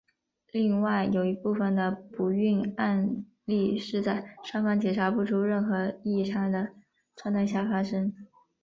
[0.51, 6.69] 另外有一部分的不孕案例是在双方检查不出任何异常的
[7.15, 8.11] 状况下发生。